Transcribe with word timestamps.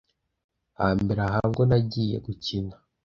Hambere 0.79 1.21
aha 1.27 1.39
bwo 1.51 1.63
nagiye 1.69 2.17
gukina 2.25 2.75